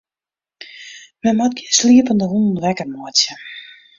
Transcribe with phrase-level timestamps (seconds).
[1.25, 3.33] Men moat gjin sliepende hûnen wekker meitsje.